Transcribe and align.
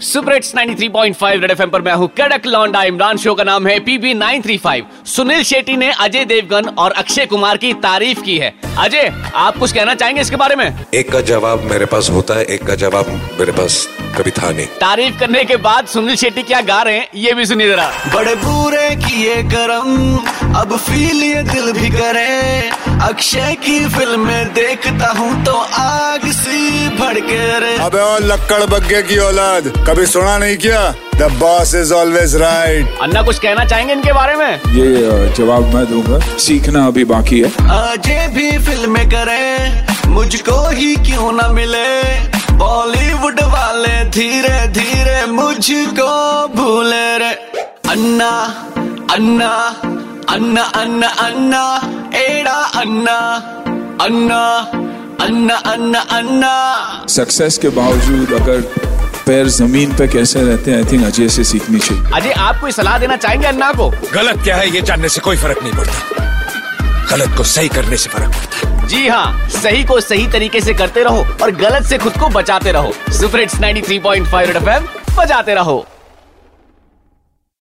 Super 0.00 0.32
hits 0.32 0.54
93.5 0.54 1.40
red 1.40 1.50
FM 1.50 1.70
पर 1.70 1.82
मैं 1.82 1.92
हूँ 1.92 2.08
कड़क 2.18 2.46
लौंडा 2.46 2.82
इमरान। 2.82 3.16
शो 3.16 3.34
का 3.34 3.44
नाम 3.44 3.66
है 3.66 3.78
पीबी 3.80 4.12
935 4.14 4.82
सुनील 5.06 5.42
शेट्टी 5.42 5.76
ने 5.76 5.90
अजय 5.92 6.24
देवगन 6.24 6.68
और 6.78 6.92
अक्षय 6.92 7.26
कुमार 7.26 7.56
की 7.56 7.72
तारीफ़ 7.82 8.20
की 8.20 8.36
है। 8.38 8.52
अजय 8.78 9.12
आप 9.34 9.56
कुछ 9.58 9.72
कहना 9.72 9.94
चाहेंगे 9.94 10.20
इसके 10.20 10.36
बारे 10.36 10.56
में? 10.56 10.84
एक 10.94 11.10
का 11.12 11.20
जवाब 11.20 11.62
मेरे 11.62 11.84
पास 11.84 12.10
होता 12.10 12.34
है 12.34 12.44
एक 12.44 12.66
का 12.66 12.74
जवाब 12.74 13.10
मेरे 13.40 13.52
पास 13.52 13.86
कभी 14.18 14.30
था 14.30 14.50
नहीं। 14.50 14.66
तारीफ़ 14.80 15.18
करने 15.18 15.44
के 15.44 15.56
बाद 15.58 15.86
सुनील 15.86 16.16
शेट्टी 16.16 16.42
क्या 16.42 16.60
गा 16.60 16.80
रहे 16.82 16.98
हैं 16.98 17.08
ये 17.14 17.32
भी 17.32 17.46
सुनिए 17.46 17.68
जरा। 17.68 17.90
बड़े 18.14 18.34
बुरे 18.36 18.88
किए 18.96 19.42
करम 19.54 20.16
अब 20.60 20.76
फील 20.78 21.22
ये 21.24 21.42
दिल 21.42 21.72
भी 21.72 21.88
करे। 21.90 22.70
अक्षय 23.02 23.56
की 23.64 23.78
फ़िल्में 23.88 24.52
देखता 24.54 25.12
हूँ 25.18 25.44
तो 25.44 25.52
आग 25.78 26.17
सी 26.98 27.04
भड़के 27.04 27.58
रे। 27.60 27.74
अबे 27.78 27.98
और 28.00 28.22
लक्कड़ 28.22 28.62
बग्गे 28.70 29.02
की 29.02 29.18
औलाद 29.18 29.66
कभी 29.88 30.06
सुना 30.06 30.36
नहीं 30.38 30.56
क्या? 30.56 30.80
The 31.16 31.30
boss 31.40 31.74
is 31.74 31.92
always 31.94 32.34
right 32.36 32.98
अन्ना 33.02 33.22
कुछ 33.22 33.38
कहना 33.38 33.64
चाहेंगे 33.64 33.92
इनके 33.92 34.12
बारे 34.12 34.34
में? 34.36 34.54
ये 34.68 35.32
जवाब 35.36 35.74
मैं 35.74 35.84
दूँगा। 35.86 36.18
सीखना 36.38 36.86
अभी 36.86 37.04
बाकी 37.04 37.40
है। 37.40 37.50
अजय 37.76 38.26
भी 38.34 38.50
फ़िल्म 38.66 39.04
करे 39.14 40.08
मुझको 40.08 40.58
ही 40.70 40.94
क्यों 41.06 41.32
ना 41.32 41.48
मिले? 41.48 41.86
बॉलीवुड 42.58 43.40
वाले 43.52 43.94
धीरे 44.10 44.66
धीरे 44.72 45.24
मुझको 45.32 46.10
भूले 46.56 47.06
रे। 47.18 47.30
अन्ना 47.90 48.30
अन्ना 49.12 49.52
अन्ना 50.28 50.62
अन्ना 50.76 51.08
अन्ना 51.26 51.62
एड़ा 52.16 52.58
अन्ना 52.82 53.18
अन्ना। 54.02 54.42
अन्ना 55.28 55.54
अन्ना 55.66 56.00
अन्ना। 56.10 57.06
सक्सेस 57.08 57.58
के 57.58 57.68
बावजूद 57.68 58.32
अगर 58.32 58.60
पैर 59.26 59.48
ज़मीन 59.48 59.92
पे 59.96 60.06
कैसे 60.08 60.42
रहते 60.42 60.70
हैं 60.70 60.78
आई 60.78 60.84
थिंक 60.84 61.04
अजय 61.04 61.28
से 61.28 61.44
सीखनी 61.44 61.78
चाहिए। 61.78 62.12
अजय 62.14 62.32
आप 62.32 62.60
कोई 62.60 62.72
सलाह 62.72 62.98
देना 62.98 63.16
चाहेंगे 63.16 63.46
अन्ना 63.46 63.72
को? 63.72 63.88
गलत 64.14 64.42
क्या 64.44 64.56
है 64.56 64.70
ये 64.70 64.80
जानने 64.82 65.08
से 65.08 65.20
कोई 65.20 65.36
फ़र्क 65.36 65.62
नहीं 65.62 65.72
पड़ता। 65.72 67.06
गलत 67.10 67.36
को 67.36 67.44
सही 67.44 67.68
करने 67.68 67.96
से 67.96 68.10
फ़र्क 68.10 68.28
पड़ता 68.28 68.68
है। 68.68 68.86
जी 68.88 69.06
हाँ 69.08 69.48
सही 69.48 69.84
को 69.84 70.00
सही 70.00 70.26
तरीके 70.26 70.60
से 70.60 70.74
करते 70.74 71.02
रहो 71.02 71.26
और 71.42 71.50
गलत 71.56 71.86
से 71.86 71.98
खुद 71.98 72.12
को 72.12 72.28
बचाते 72.28 72.72
रहो। 72.72 72.92
सुपर 73.12 73.40
हिट्स 73.40 73.60
93.5 73.60 74.46
रेड 74.46 74.56
एफएम 74.56 74.88
बजाते 75.16 75.54
रहो। 75.54 75.86